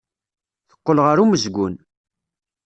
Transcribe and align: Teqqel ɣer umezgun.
Teqqel 0.69 0.97
ɣer 1.05 1.17
umezgun. 1.23 1.73